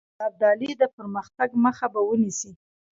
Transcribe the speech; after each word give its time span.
د 0.17 0.19
ابدالي 0.29 0.71
د 0.81 0.83
پرمختګ 0.95 1.49
مخه 1.65 1.85
به 1.93 2.01
ونیسي. 2.09 2.51